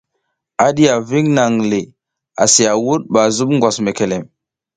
A 0.65 0.67
diya 0.75 0.95
ving 1.09 1.27
nang 1.35 1.55
le 1.69 1.79
asi 2.43 2.63
a 2.71 2.73
wuɗ 2.85 3.01
ɓa 3.13 3.19
a 3.27 3.33
zuɓ 3.35 3.49
ngwas 3.55 3.77
mekelem. 3.85 4.23